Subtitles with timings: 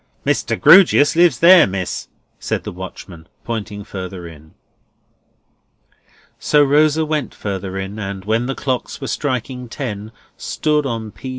[0.25, 0.59] "Mr.
[0.59, 2.07] Grewgious lives there, Miss,"
[2.39, 4.55] said the watchman, pointing further in.
[6.39, 11.29] So Rosa went further in, and, when the clocks were striking ten, stood on P.